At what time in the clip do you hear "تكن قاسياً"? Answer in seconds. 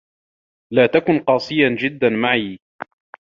0.85-1.69